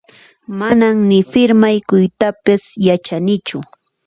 Manan 0.59 0.97
ni 1.09 1.19
firmaykuytapas 1.31 2.63
yachanichu 2.87 3.59